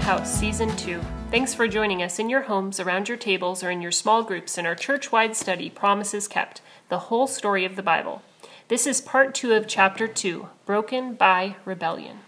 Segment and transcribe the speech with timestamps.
[0.00, 1.00] House, Season 2.
[1.30, 4.56] Thanks for joining us in your homes, around your tables, or in your small groups
[4.56, 8.22] in our church wide study, Promises Kept The Whole Story of the Bible.
[8.68, 12.18] This is part two of chapter two Broken by Rebellion.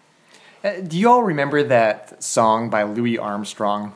[0.63, 3.95] Uh, do you all remember that song by Louis Armstrong?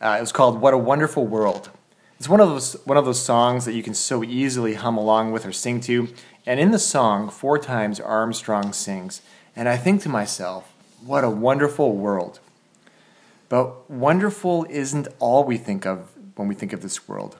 [0.00, 1.70] Uh, it was called "What a Wonderful World."
[2.18, 5.32] It's one of those one of those songs that you can so easily hum along
[5.32, 6.08] with or sing to.
[6.46, 9.22] And in the song, four times Armstrong sings,
[9.54, 10.72] and I think to myself,
[11.04, 12.40] "What a wonderful world."
[13.48, 17.36] But wonderful isn't all we think of when we think of this world.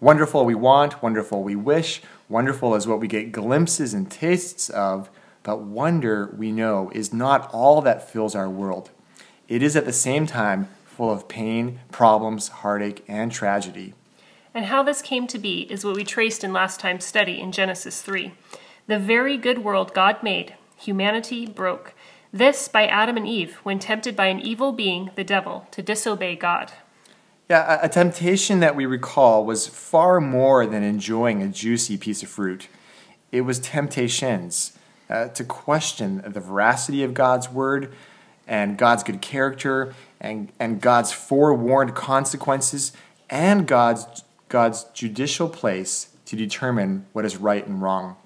[0.00, 5.08] Wonderful we want, wonderful we wish, wonderful is what we get glimpses and tastes of,
[5.42, 8.90] but wonder, we know, is not all that fills our world.
[9.48, 13.94] It is at the same time full of pain, problems, heartache, and tragedy.
[14.52, 17.52] And how this came to be is what we traced in last time's study in
[17.52, 18.32] Genesis 3.
[18.86, 21.94] The very good world God made, humanity broke.
[22.32, 26.36] This by Adam and Eve when tempted by an evil being, the devil, to disobey
[26.36, 26.72] God.
[27.48, 32.28] Yeah, a, temptation that we recall was far more than enjoying a juicy piece of
[32.28, 32.66] fruit.
[33.30, 34.76] It was temptations
[35.08, 37.92] uh, to question the veracity of God's word
[38.48, 42.92] and God's good character and, and God's forewarned consequences
[43.30, 48.16] and God's, God's judicial place to determine what is right and wrong.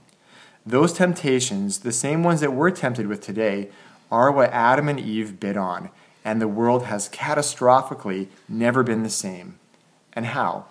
[0.64, 3.70] Those temptations, the same ones that we're tempted with today,
[4.10, 5.90] are what Adam and Eve bid on,
[6.24, 9.58] and the world has catastrophically never been the same.
[10.12, 10.66] And how?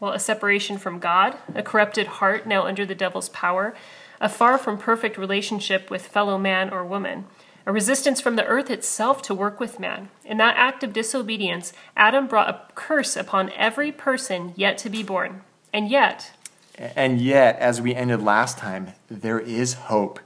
[0.00, 3.74] Well, a separation from God, a corrupted heart now under the devil's power,
[4.20, 7.26] a far from perfect relationship with fellow man or woman,
[7.66, 10.08] a resistance from the earth itself to work with man.
[10.24, 15.04] In that act of disobedience, Adam brought a curse upon every person yet to be
[15.04, 15.42] born.
[15.72, 16.32] And yet,
[16.78, 20.18] and yet, as we ended last time, there is hope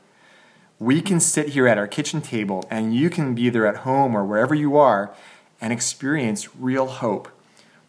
[0.79, 4.15] we can sit here at our kitchen table and you can be there at home
[4.15, 5.15] or wherever you are
[5.61, 7.29] and experience real hope.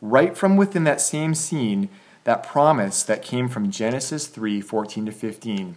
[0.02, 1.90] Right from within that same scene,
[2.24, 5.76] that promise that came from Genesis 3 14 to 15.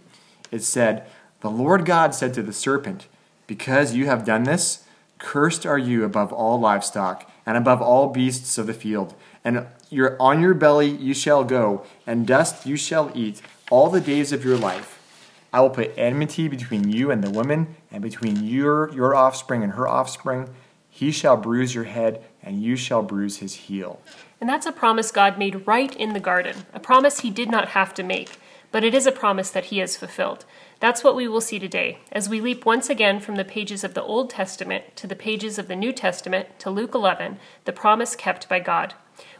[0.51, 1.05] It said,
[1.41, 3.07] The Lord God said to the serpent,
[3.47, 4.85] Because you have done this,
[5.17, 9.15] cursed are you above all livestock and above all beasts of the field.
[9.43, 9.65] And
[10.19, 14.45] on your belly you shall go, and dust you shall eat all the days of
[14.45, 15.00] your life.
[15.53, 19.73] I will put enmity between you and the woman, and between your, your offspring and
[19.73, 20.49] her offspring.
[20.89, 24.01] He shall bruise your head, and you shall bruise his heel.
[24.39, 27.69] And that's a promise God made right in the garden, a promise he did not
[27.69, 28.39] have to make,
[28.71, 30.45] but it is a promise that he has fulfilled.
[30.79, 33.93] That's what we will see today as we leap once again from the pages of
[33.93, 38.15] the Old Testament to the pages of the New Testament to Luke 11, the promise
[38.15, 38.93] kept by God.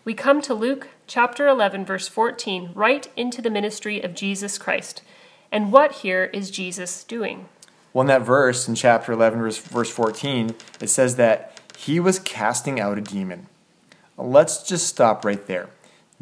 [0.03, 5.01] We come to Luke chapter 11, verse 14, right into the ministry of Jesus Christ.
[5.51, 7.49] And what here is Jesus doing?
[7.93, 12.19] Well, in that verse, in chapter 11, verse, verse 14, it says that he was
[12.19, 13.47] casting out a demon.
[14.17, 15.69] Let's just stop right there.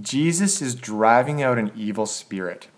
[0.01, 2.69] Jesus is driving out an evil spirit.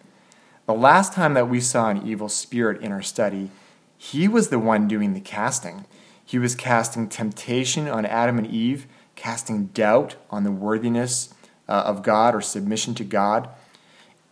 [0.66, 3.50] The last time that we saw an evil spirit in our study,
[3.97, 5.85] he was the one doing the casting.
[6.25, 11.34] He was casting temptation on Adam and Eve, casting doubt on the worthiness
[11.69, 13.50] uh, of God or submission to God.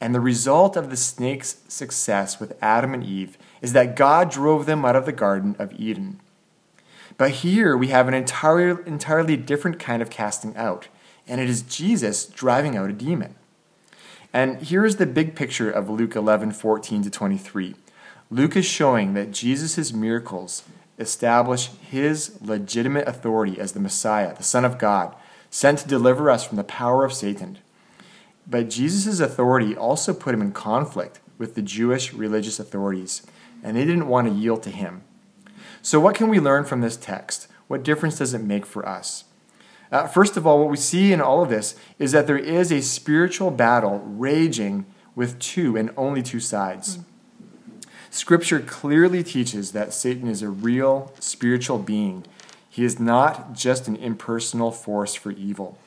[0.02, 4.66] And the result of the snake's success with Adam and Eve is that God drove
[4.66, 6.20] them out of the Garden of Eden.
[7.18, 10.88] But here we have an entirely, entirely different kind of casting out,
[11.28, 13.36] and it is Jesus driving out a demon.
[14.32, 17.76] And here is the big picture of Luke 11 14 to 23.
[18.32, 20.64] Luke is showing that Jesus' miracles
[21.00, 25.16] establish his legitimate authority as the Messiah, the Son of God,
[25.50, 27.58] sent to deliver us from the power of Satan.
[28.50, 33.22] But Jesus' authority also put him in conflict with the Jewish religious authorities,
[33.64, 35.04] and they didn't want to yield to him.
[35.82, 37.48] So, what can we learn from this text?
[37.68, 39.26] What difference does it make for us?
[39.92, 42.72] Uh, first of all, what we see in all of this is that there is
[42.72, 44.86] a spiritual battle raging
[45.16, 47.00] with two and only two sides.
[48.10, 52.26] Scripture clearly teaches that Satan is a real spiritual being.
[52.70, 55.78] He is not just an impersonal force for evil.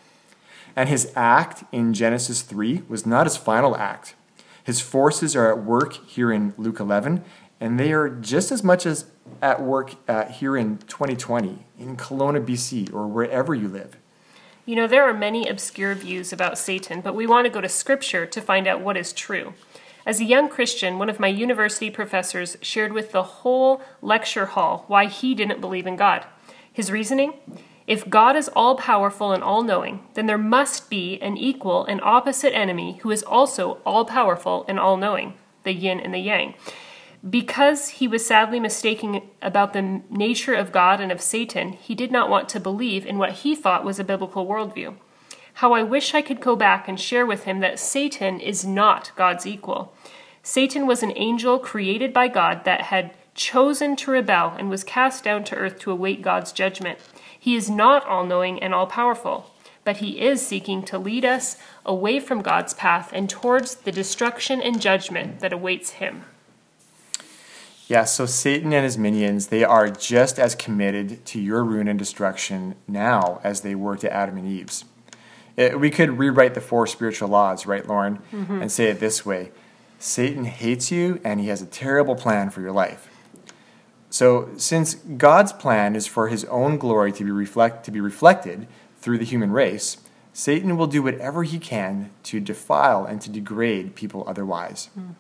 [0.75, 4.15] And his act in Genesis 3 was not his final act.
[4.65, 7.25] His forces are at work here in Luke 11,
[7.61, 9.07] and they are just as much as
[9.41, 13.97] at work uh, here in 2020, in Kelowna, BC, or wherever you live.
[14.65, 17.69] You know, there are many obscure views about Satan, but we want to go to
[17.69, 19.55] Scripture to find out what is true.
[20.07, 24.85] As a young Christian, one of my university professors shared with the whole lecture hall
[24.89, 26.27] why he didn't believe in God.
[26.73, 27.35] His reasoning?
[27.87, 32.01] If God is all powerful and all knowing, then there must be an equal and
[32.03, 35.35] opposite enemy who is also all powerful and all knowing,
[35.65, 36.55] the yin and the yang.
[37.29, 42.11] Because he was sadly mistaken about the nature of God and of Satan, he did
[42.11, 44.97] not want to believe in what he thought was a biblical worldview.
[45.55, 49.13] How I wish I could go back and share with him that Satan is not
[49.17, 49.95] God's equal.
[50.43, 55.23] Satan was an angel created by God that had chosen to rebel and was cast
[55.23, 56.99] down to earth to await God's judgment.
[57.43, 59.51] He is not all knowing and all powerful,
[59.83, 64.63] but he is seeking to lead us away from God's path and towards the destruction
[64.63, 66.23] and judgment that awaits him.
[67.89, 71.99] Yeah, so Satan and his minions, they are just as committed to your ruin and
[71.99, 74.85] destruction now as they were to Adam and Eve's.
[75.57, 78.63] It, we could rewrite the four spiritual laws, right, Lauren, mm-hmm.
[78.63, 79.51] and say it this way
[79.99, 83.12] Satan hates you and he has a terrible plan for your life.
[84.13, 88.67] So, since God's plan is for his own glory to be, reflect, to be reflected
[89.01, 89.97] through the human race,
[90.35, 94.91] Satan will do whatever he can to defile and to degrade people otherwise.
[94.99, 95.15] Mm.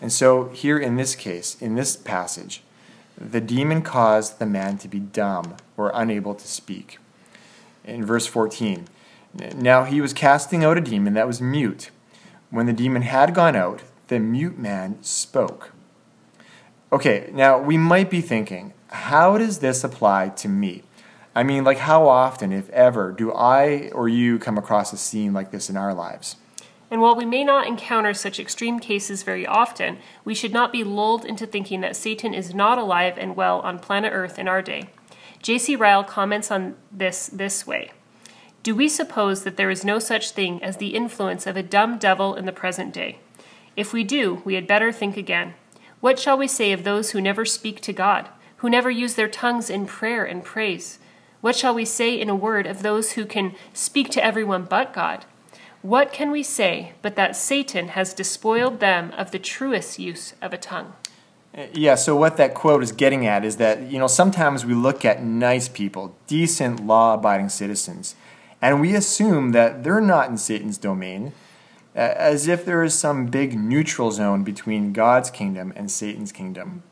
[0.00, 2.62] And so, here in this case, in this passage,
[3.18, 6.98] the demon caused the man to be dumb or unable to speak.
[7.84, 8.86] In verse 14,
[9.56, 11.90] now he was casting out a demon that was mute.
[12.50, 15.71] When the demon had gone out, the mute man spoke.
[16.92, 20.82] Okay, now we might be thinking, how does this apply to me?
[21.34, 25.32] I mean, like, how often, if ever, do I or you come across a scene
[25.32, 26.36] like this in our lives?
[26.90, 29.96] And while we may not encounter such extreme cases very often,
[30.26, 33.78] we should not be lulled into thinking that Satan is not alive and well on
[33.78, 34.90] planet Earth in our day.
[35.40, 35.74] J.C.
[35.74, 37.92] Ryle comments on this this way
[38.62, 41.96] Do we suppose that there is no such thing as the influence of a dumb
[41.96, 43.18] devil in the present day?
[43.74, 45.54] If we do, we had better think again.
[46.02, 49.28] What shall we say of those who never speak to God, who never use their
[49.28, 50.98] tongues in prayer and praise?
[51.40, 54.92] What shall we say in a word of those who can speak to everyone but
[54.92, 55.26] God?
[55.80, 60.52] What can we say but that Satan has despoiled them of the truest use of
[60.52, 60.94] a tongue?
[61.72, 65.04] Yeah, so what that quote is getting at is that, you know, sometimes we look
[65.04, 68.16] at nice people, decent, law abiding citizens,
[68.60, 71.32] and we assume that they're not in Satan's domain
[71.94, 76.82] as if there is some big neutral zone between God's kingdom and Satan's kingdom.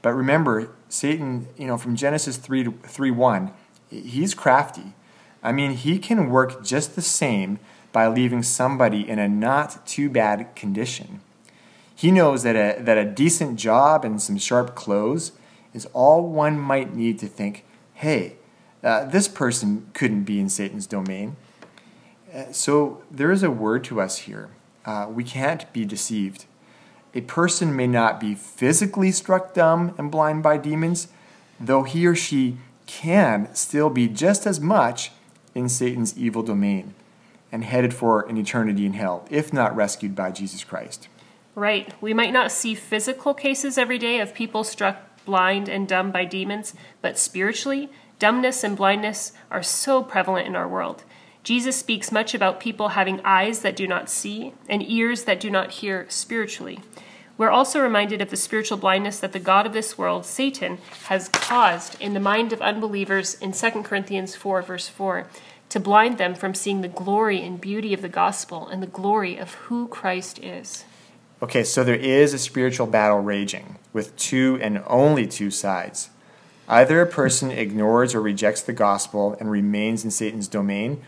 [0.00, 3.52] But remember, Satan, you know, from Genesis 3 3 1,
[3.90, 4.94] he's crafty.
[5.42, 7.58] I mean, he can work just the same
[7.92, 11.20] by leaving somebody in a not too bad condition.
[11.94, 15.32] He knows that a, that a decent job and some sharp clothes
[15.74, 17.64] is all one might need to think,
[17.94, 18.36] hey,
[18.82, 21.36] uh, this person couldn't be in Satan's domain.
[22.52, 24.50] So there is a word to us here.
[24.84, 26.46] Uh, we can't be deceived.
[27.14, 31.08] A person may not be physically struck dumb and blind by demons,
[31.60, 32.56] though he or she
[32.86, 35.12] can still be just as much
[35.54, 36.94] in Satan's evil domain
[37.50, 41.08] and headed for an eternity in hell, if not rescued by Jesus Christ.
[41.54, 41.92] Right.
[42.00, 44.96] We might not see physical cases every day of people struck
[45.26, 50.66] blind and dumb by demons, but spiritually, dumbness and blindness are so prevalent in our
[50.66, 51.04] world.
[51.44, 55.50] Jesus speaks much about people having eyes that do not see and ears that do
[55.50, 56.78] not hear spiritually.
[57.36, 61.28] We're also reminded of the spiritual blindness that the God of this world, Satan, has
[61.28, 65.26] caused in the mind of unbelievers in 2 Corinthians 4, verse 4,
[65.70, 69.38] to blind them from seeing the glory and beauty of the gospel and the glory
[69.38, 70.84] of who Christ is.
[71.42, 76.10] Okay, so there is a spiritual battle raging with two and only two sides.
[76.68, 81.02] Either a person ignores or rejects the gospel and remains in Satan's domain,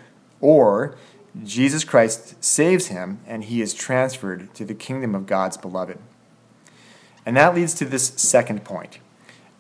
[0.45, 0.95] or
[1.43, 5.99] Jesus Christ saves him and he is transferred to the kingdom of God's beloved.
[7.25, 8.99] And that leads to this second point.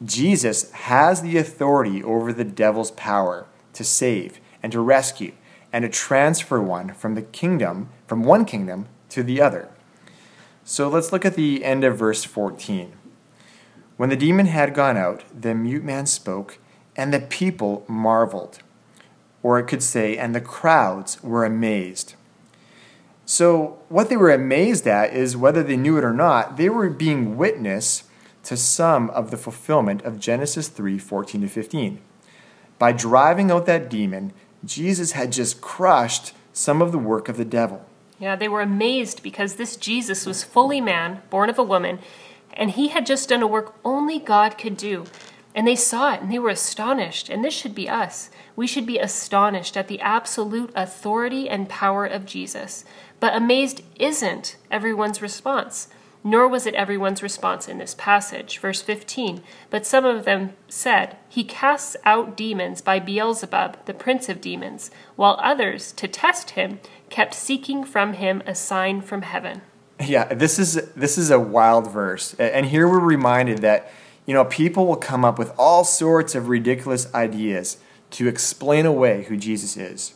[0.05, 5.33] Jesus has the authority over the devil's power to save and to rescue
[5.73, 9.71] and to transfer one from the kingdom, from one kingdom to the other.
[10.65, 12.93] So let's look at the end of verse 14.
[13.97, 16.59] When the demon had gone out, the mute man spoke,
[16.95, 18.59] and the people marveled
[19.45, 22.15] or it could say, and the crowds were amazed.
[23.27, 26.89] So, what they were amazed at is whether they knew it or not, they were
[26.89, 28.05] being witness
[28.45, 32.01] to some of the fulfillment of Genesis 3 14 to 15.
[32.79, 34.33] By driving out that demon,
[34.65, 37.85] Jesus had just crushed some of the work of the devil.
[38.19, 41.99] Yeah, they were amazed because this Jesus was fully man, born of a woman,
[42.55, 45.05] and he had just done a work only God could do.
[45.55, 48.87] And they saw it and they were astonished, and this should be us we should
[48.87, 52.85] be astonished at the absolute authority and power of Jesus.
[53.21, 55.89] But amazed isn't everyone's response,
[56.23, 58.59] nor was it everyone's response in this passage.
[58.59, 64.29] Verse 15 But some of them said, He casts out demons by Beelzebub, the prince
[64.29, 66.81] of demons, while others, to test him,
[67.11, 69.63] kept seeking from him a sign from heaven.
[70.01, 72.35] Yeah, this is this is a wild verse.
[72.35, 73.91] And here we're reminded that
[74.27, 77.79] you know, people will come up with all sorts of ridiculous ideas
[78.11, 80.15] to explain away who Jesus is.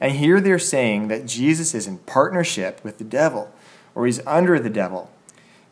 [0.00, 3.52] And here they're saying that Jesus is in partnership with the devil
[3.94, 5.10] or he's under the devil.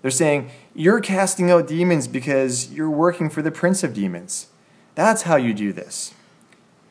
[0.00, 4.48] They're saying, You're casting out demons because you're working for the prince of demons.
[4.94, 6.12] That's how you do this.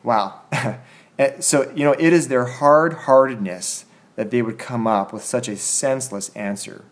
[0.04, 0.42] Wow.
[1.40, 3.86] so, you know, it is their hard heartedness
[4.16, 6.84] that they would come up with such a senseless answer.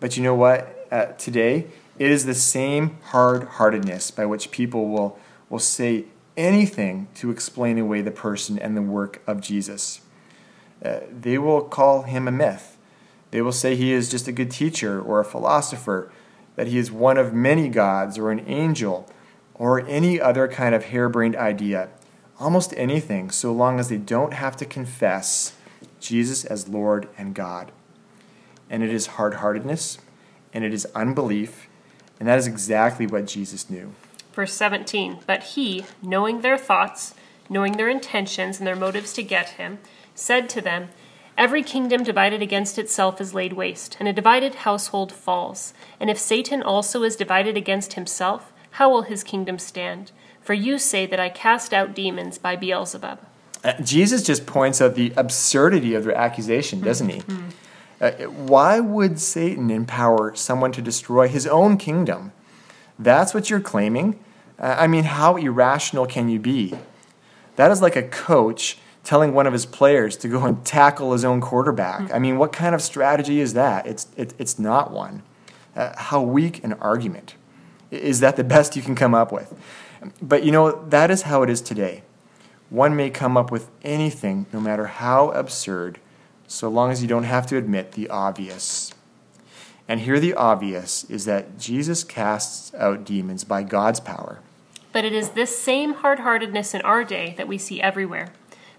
[0.00, 0.88] But you know what?
[0.90, 1.66] Uh, today,
[1.98, 5.18] it is the same hard heartedness by which people will,
[5.48, 6.06] will say
[6.36, 10.00] anything to explain away the person and the work of Jesus.
[10.84, 12.76] Uh, they will call him a myth.
[13.30, 16.10] They will say he is just a good teacher or a philosopher,
[16.56, 19.08] that he is one of many gods or an angel
[19.54, 21.88] or any other kind of harebrained idea.
[22.38, 25.54] Almost anything, so long as they don't have to confess
[26.00, 27.70] Jesus as Lord and God.
[28.68, 29.98] And it is hard heartedness,
[30.52, 31.68] and it is unbelief,
[32.18, 33.92] and that is exactly what Jesus knew.
[34.32, 37.14] Verse 17 But he, knowing their thoughts,
[37.48, 39.78] knowing their intentions and their motives to get him,
[40.14, 40.88] said to them,
[41.36, 45.72] Every kingdom divided against itself is laid waste, and a divided household falls.
[45.98, 50.12] And if Satan also is divided against himself, how will his kingdom stand?
[50.40, 53.18] For you say that I cast out demons by Beelzebub.
[53.64, 57.20] Uh, Jesus just points out the absurdity of their accusation, doesn't he?
[57.20, 57.50] Mm-hmm.
[58.02, 62.32] Uh, why would Satan empower someone to destroy his own kingdom?
[62.98, 64.18] That's what you're claiming?
[64.58, 66.74] Uh, I mean, how irrational can you be?
[67.54, 71.24] That is like a coach telling one of his players to go and tackle his
[71.24, 72.12] own quarterback.
[72.12, 73.86] I mean, what kind of strategy is that?
[73.86, 75.22] It's, it, it's not one.
[75.76, 77.36] Uh, how weak an argument.
[77.92, 79.54] Is that the best you can come up with?
[80.20, 82.02] But you know, that is how it is today.
[82.68, 86.00] One may come up with anything, no matter how absurd,
[86.52, 88.92] so long as you don't have to admit the obvious.
[89.88, 94.40] And here, the obvious is that Jesus casts out demons by God's power.
[94.92, 98.32] But it is this same hard heartedness in our day that we see everywhere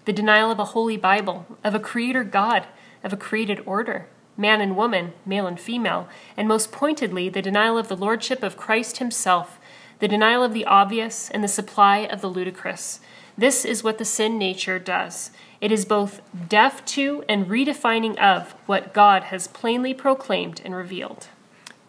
[0.04, 2.66] the denial of a holy Bible, of a creator God,
[3.02, 7.78] of a created order, man and woman, male and female, and most pointedly, the denial
[7.78, 9.58] of the lordship of Christ himself,
[10.00, 13.00] the denial of the obvious, and the supply of the ludicrous.
[13.36, 15.30] This is what the sin nature does.
[15.64, 21.28] It is both deaf to and redefining of what God has plainly proclaimed and revealed.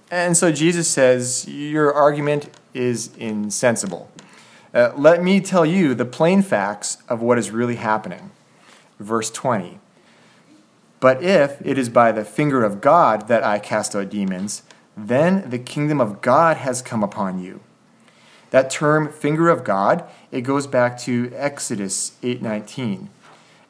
[0.10, 4.10] And so Jesus says, Your argument is insensible.
[4.74, 8.32] Uh, let me tell you the plain facts of what is really happening.
[8.98, 9.82] Verse 20.
[11.02, 14.64] But if it is by the finger of God that I cast out demons,
[14.96, 17.60] then the kingdom of God has come upon you.
[18.52, 23.10] That term finger of God, it goes back to Exodus 8:19.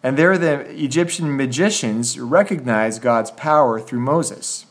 [0.06, 4.68] And there the Egyptian magicians recognize God's power through Moses.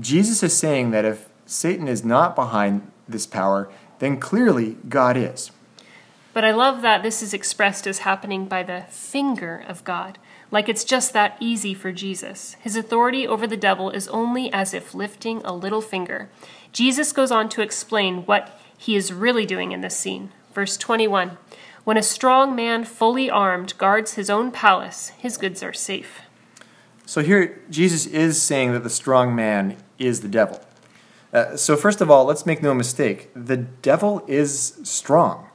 [0.00, 5.50] Jesus is saying that if Satan is not behind this power, then clearly God is.
[6.32, 10.18] But I love that this is expressed as happening by the finger of God,
[10.50, 12.56] like it's just that easy for Jesus.
[12.58, 16.30] His authority over the devil is only as if lifting a little finger.
[16.72, 20.30] Jesus goes on to explain what he is really doing in this scene.
[20.54, 21.36] Verse 21
[21.86, 26.20] when a strong man, fully armed, guards his own palace, his goods are safe.
[27.04, 30.60] So here, Jesus is saying that the strong man is the devil.
[31.32, 35.46] Uh, so, first of all, let's make no mistake the devil is strong.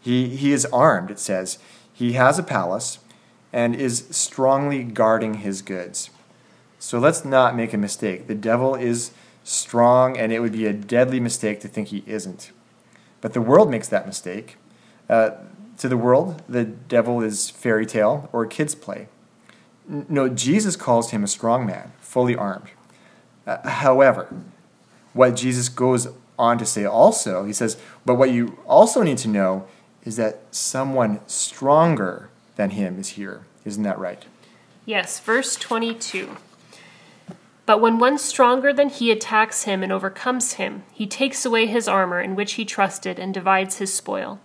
[0.00, 1.58] He, he is armed, it says.
[1.92, 3.00] He has a palace
[3.52, 6.08] and is strongly guarding his goods.
[6.78, 8.26] So, let's not make a mistake.
[8.26, 9.10] The devil is
[9.42, 12.52] strong, and it would be a deadly mistake to think he isn't.
[13.20, 14.56] But the world makes that mistake.
[15.10, 15.32] Uh,
[15.78, 19.08] to the world, the devil is fairy tale or kid's play.
[19.86, 22.68] No, Jesus calls him a strong man, fully armed.
[23.46, 24.34] Uh, however,
[25.12, 29.28] what Jesus goes on to say also, he says, but what you also need to
[29.28, 29.66] know
[30.04, 33.42] is that someone stronger than him is here.
[33.64, 34.24] Isn't that right?
[34.86, 36.36] Yes, verse 22.
[37.66, 41.88] But when one stronger than he attacks him and overcomes him, he takes away his
[41.88, 44.40] armor in which he trusted and divides his spoil.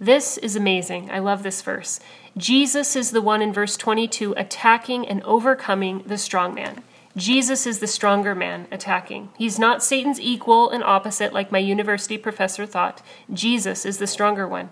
[0.00, 1.10] This is amazing.
[1.10, 2.00] I love this verse.
[2.36, 6.82] Jesus is the one in verse 22 attacking and overcoming the strong man.
[7.16, 9.30] Jesus is the stronger man attacking.
[9.38, 13.02] He's not Satan's equal and opposite like my university professor thought.
[13.32, 14.70] Jesus is the stronger one.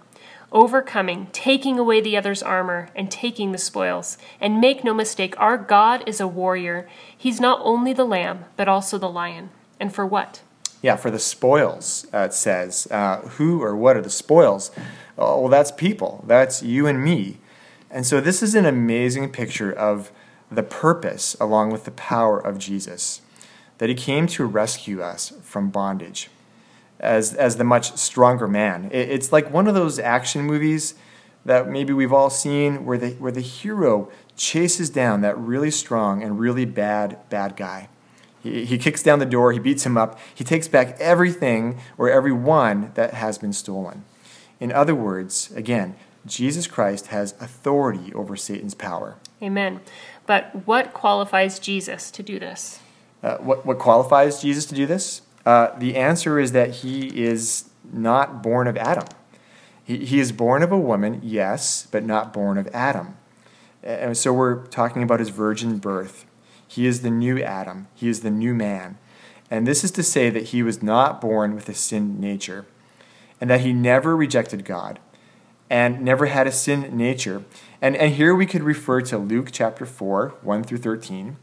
[0.51, 4.19] Overcoming, taking away the other's armor, and taking the spoils.
[4.41, 6.89] And make no mistake, our God is a warrior.
[7.17, 9.51] He's not only the lamb, but also the lion.
[9.79, 10.43] And for what?
[10.83, 12.89] Yeah, for the spoils, uh, it says.
[12.91, 14.71] Uh, who or what are the spoils?
[15.17, 16.25] Oh, well, that's people.
[16.27, 17.39] That's you and me.
[17.91, 20.11] And so this is an amazing picture of
[20.51, 23.23] the purpose along with the power of Jesus,
[23.79, 26.29] that he came to rescue us from bondage
[27.01, 28.89] as, as the much stronger man.
[28.93, 30.95] It, it's like one of those action movies
[31.45, 36.23] that maybe we've all seen where the, where the hero chases down that really strong
[36.23, 37.89] and really bad, bad guy.
[38.43, 42.11] He, he kicks down the door, he beats him up, he takes back everything or
[42.11, 44.05] everyone that has been stolen.
[44.61, 45.97] In other words, again,
[46.27, 49.17] Jesus Christ has authority over Satan's power.
[49.43, 49.81] Amen.
[50.27, 52.81] But what qualifies Jesus to do this?
[53.23, 55.23] Uh, what, what qualifies Jesus to do this?
[55.45, 59.07] Uh, the answer is that he is not born of Adam.
[59.85, 63.17] He, he is born of a woman, yes, but not born of Adam.
[63.83, 66.25] And so we're talking about his virgin birth.
[66.73, 68.97] He is the new Adam, he is the new man.
[69.51, 72.65] And this is to say that he was not born with a sin nature,
[73.43, 74.99] and that he never rejected God
[75.69, 77.45] and never had a sin nature.
[77.83, 81.37] And, and here we could refer to Luke chapter 4, 1 through 13.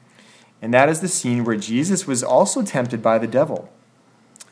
[0.63, 3.69] And that is the scene where Jesus was also tempted by the devil.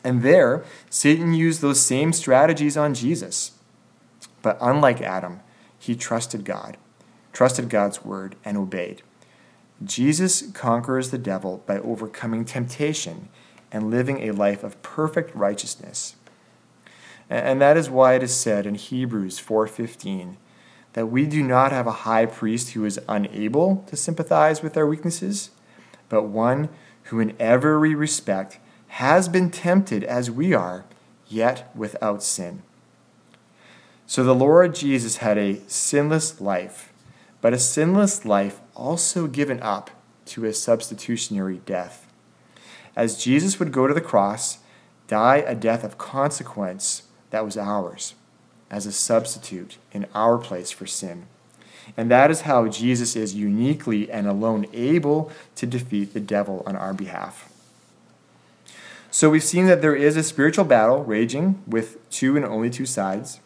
[0.03, 3.53] And there, Satan used those same strategies on Jesus.
[4.43, 5.39] But unlike Adam,
[5.79, 6.77] he trusted God,
[7.33, 9.01] trusted God's word, and obeyed.
[9.83, 13.29] Jesus conquers the devil by overcoming temptation
[13.71, 16.15] and living a life of perfect righteousness.
[17.29, 20.37] And that is why it is said in Hebrews 4:15
[20.93, 24.87] that we do not have a high priest who is unable to sympathize with our
[24.87, 25.51] weaknesses,
[26.09, 26.69] but one
[27.03, 28.57] who in every respect
[28.87, 30.85] has been tempted as we are,
[31.27, 32.63] yet without sin.
[34.07, 36.93] So the Lord Jesus had a sinless life,
[37.47, 39.89] but a sinless life also given up
[40.25, 42.11] to a substitutionary death.
[42.93, 44.57] As Jesus would go to the cross,
[45.07, 48.15] die a death of consequence that was ours
[48.69, 51.25] as a substitute in our place for sin.
[51.95, 56.75] And that is how Jesus is uniquely and alone able to defeat the devil on
[56.75, 57.49] our behalf.
[59.09, 62.85] So we've seen that there is a spiritual battle raging with two and only two
[62.85, 63.39] sides.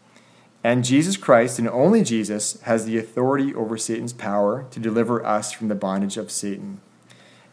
[0.63, 5.51] And Jesus Christ and only Jesus has the authority over Satan's power to deliver us
[5.51, 6.81] from the bondage of Satan.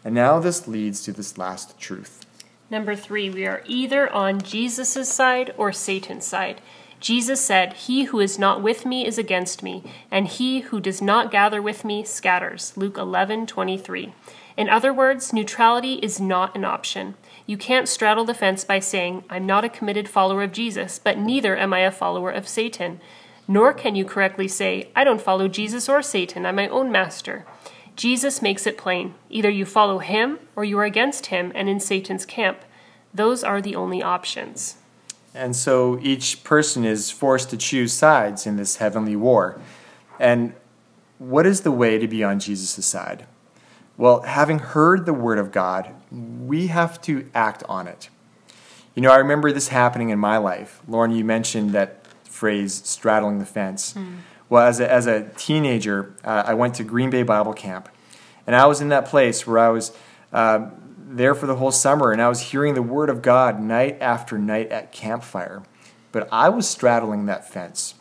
[0.05, 2.27] And now this leads to this last truth.
[2.71, 6.61] Number three, we are either on Jesus' side or Satan's side.
[7.01, 11.01] Jesus said, He who is not with me is against me, and he who does
[11.01, 12.77] not gather with me scatters.
[12.77, 14.13] Luke 11 23.
[14.57, 17.15] In other words, neutrality is not an option.
[17.49, 21.17] You can't straddle the fence by saying, I'm not a committed follower of Jesus, but
[21.17, 23.01] neither am I a follower of Satan.
[23.49, 27.47] Nor can you correctly say, I don't follow Jesus or Satan, I'm my own master.
[27.97, 29.15] Jesus makes it plain.
[29.31, 32.67] Either you follow him or you are against him and in Satan's camp.
[33.15, 34.77] Those are the only options.
[35.35, 39.59] And so each person is forced to choose sides in this heavenly war.
[40.21, 40.53] And
[41.17, 43.25] what is the way to be on Jesus' side?
[43.97, 48.09] Well, having heard the word of God, we have to act on it.
[48.95, 50.81] You know, I remember this happening in my life.
[50.89, 53.95] Lauren, you mentioned that phrase, straddling the fence.
[53.95, 54.19] Mm.
[54.49, 57.89] Well, as a, as a teenager, uh, I went to Green Bay Bible Camp.
[58.47, 59.93] And I was in that place where I was
[60.33, 63.99] uh, there for the whole summer and I was hearing the Word of God night
[64.01, 65.63] after night at campfire.
[66.13, 67.95] But I was straddling that fence.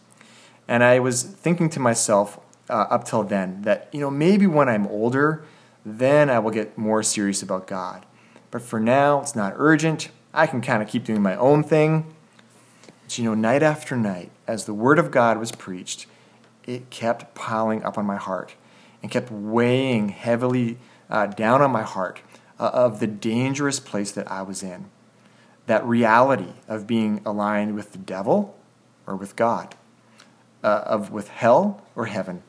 [0.68, 2.40] And I was thinking to myself
[2.70, 5.44] uh, up till then that, you know, maybe when I'm older,
[5.88, 8.06] then I will get more serious about God.
[8.52, 10.10] But for now, it's not urgent.
[10.34, 12.14] I can kind of keep doing my own thing.
[13.04, 16.06] But you know, night after night, as the Word of God was preached,
[16.66, 18.56] it kept piling up on my heart
[19.02, 20.78] and kept weighing heavily
[21.10, 22.20] uh, down on my heart
[22.60, 24.90] uh, of the dangerous place that I was in.
[25.68, 28.58] That reality of being aligned with the devil
[29.06, 29.76] or with God,
[30.64, 32.44] uh, of with hell or heaven.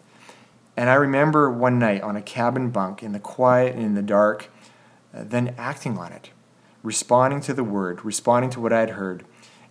[0.79, 4.03] And I remember one night on a cabin bunk in the quiet and in the
[4.03, 4.49] dark,
[5.13, 6.31] uh, then acting on it,
[6.85, 9.25] responding to the word, responding to what I had heard,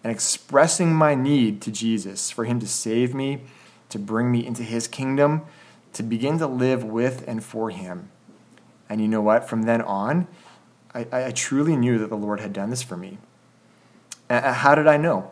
[0.03, 3.43] and expressing my need to Jesus for him to save me
[3.87, 5.43] to bring me into his kingdom,
[5.93, 8.09] to begin to live with and for him.
[8.89, 9.47] And you know what?
[9.47, 10.27] From then on,
[10.93, 13.17] I, I truly knew that the Lord had done this for me.
[14.29, 15.31] How did I know?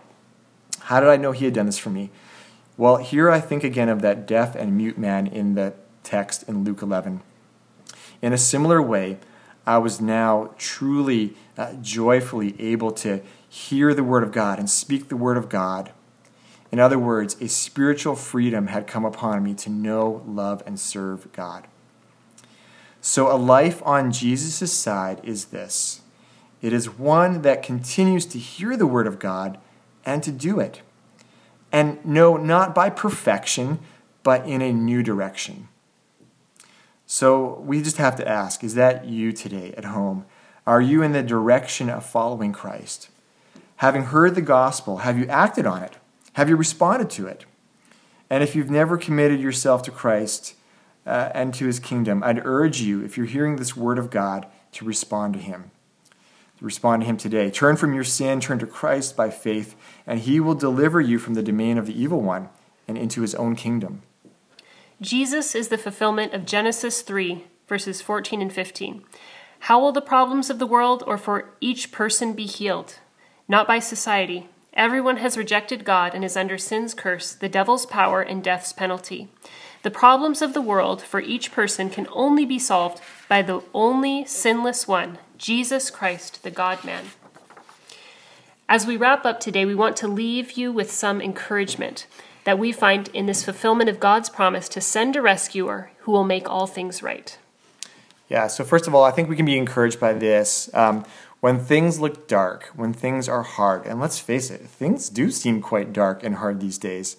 [0.84, 2.12] How did I know he had done this for me?
[2.78, 6.64] Well, here I think again of that deaf and mute man in the text in
[6.64, 7.22] Luke 11.
[8.22, 9.18] In a similar way,
[9.66, 15.10] I was now truly, uh, joyfully able to hear the Word of God and speak
[15.10, 15.92] the Word of God
[16.76, 21.32] in other words, a spiritual freedom had come upon me to know, love, and serve
[21.32, 21.68] God.
[23.00, 26.02] So, a life on Jesus' side is this
[26.62, 29.58] it is one that continues to hear the Word of God
[30.06, 30.82] and to do it.
[31.76, 33.80] And no, not by perfection,
[34.24, 35.68] but in a new direction.
[37.06, 40.24] So we just have to ask is that you today at home?
[40.66, 43.10] Are you in the direction of following Christ?
[43.78, 45.98] Having heard the gospel, have you acted on it?
[46.34, 47.44] Have you responded to it?
[48.30, 50.56] And if you've never committed yourself to Christ
[51.06, 54.48] uh, and to his kingdom, I'd urge you, if you're hearing this word of God,
[54.72, 55.72] to respond to him.
[56.62, 57.50] Respond to him today.
[57.52, 59.76] Turn from your sin, turn to Christ by faith,
[60.08, 62.50] and he will deliver you from the domain of the evil one
[62.88, 64.04] and into his own kingdom.
[65.02, 69.04] Jesus is the fulfillment of Genesis 3, verses 14 and 15.
[69.60, 73.00] How will the problems of the world or for each person be healed?
[73.48, 74.48] Not by society.
[74.74, 79.30] Everyone has rejected God and is under sin's curse, the devil's power, and death's penalty.
[79.84, 84.26] The problems of the world for each person can only be solved by the only
[84.26, 87.06] sinless one, Jesus Christ, the God man.
[88.68, 92.08] As we wrap up today, we want to leave you with some encouragement
[92.46, 96.24] that we find in this fulfillment of God's promise to send a rescuer who will
[96.24, 97.38] make all things right.
[98.30, 100.70] Yeah, so first of all, I think we can be encouraged by this.
[100.74, 101.06] Um,
[101.42, 105.62] when things look dark, when things are hard, and let's face it, things do seem
[105.62, 107.18] quite dark and hard these days,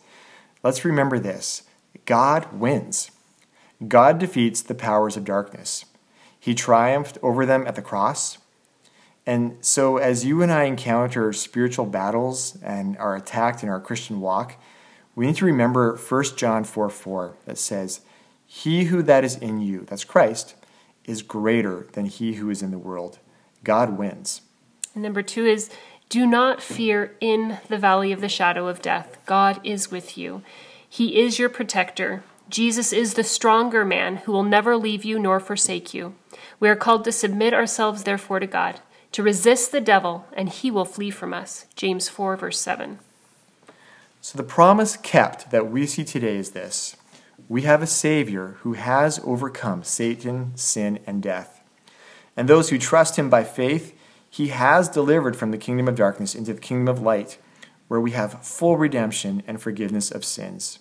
[0.63, 1.63] let's remember this
[2.07, 3.11] God wins.
[3.87, 5.85] God defeats the powers of darkness.
[6.47, 8.39] He triumphed over them at the cross.
[9.27, 14.21] And so, as you and I encounter spiritual battles and are attacked in our Christian
[14.21, 14.55] walk,
[15.17, 18.03] we need to remember 1 John 4 4 that says,
[18.47, 20.55] He who that is in you, that's Christ,
[21.05, 23.19] is greater than he who is in the world.
[23.65, 24.43] God wins.
[24.95, 25.69] Number two is,
[26.09, 29.19] do not fear in the valley of the shadow of death.
[29.27, 30.43] God is with you.
[30.89, 32.23] He is your protector.
[32.49, 36.15] Jesus is the stronger man who will never leave you nor forsake you.
[36.59, 38.81] We are called to submit ourselves, therefore, to God,
[39.13, 41.67] to resist the devil, and he will flee from us.
[41.75, 42.99] James 4, verse 7.
[44.21, 46.97] So, the promise kept that we see today is this
[47.49, 51.61] we have a Savior who has overcome Satan, sin, and death.
[52.37, 53.97] And those who trust him by faith,
[54.29, 57.39] he has delivered from the kingdom of darkness into the kingdom of light,
[57.89, 60.81] where we have full redemption and forgiveness of sins.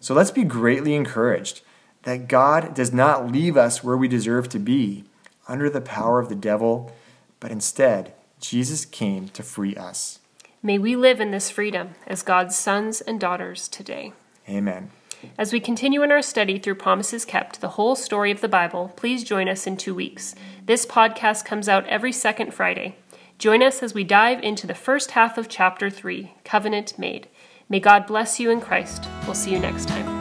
[0.00, 1.62] So let's be greatly encouraged
[2.02, 5.04] that God does not leave us where we deserve to be,
[5.48, 6.92] under the power of the devil,
[7.40, 10.18] but instead, Jesus came to free us.
[10.62, 14.12] May we live in this freedom as God's sons and daughters today.
[14.48, 14.90] Amen.
[15.36, 18.92] As we continue in our study through Promises Kept, the whole story of the Bible,
[18.96, 20.34] please join us in two weeks.
[20.64, 22.96] This podcast comes out every second Friday.
[23.38, 27.28] Join us as we dive into the first half of chapter 3, Covenant Made.
[27.68, 29.06] May God bless you in Christ.
[29.24, 30.19] We'll see you next time.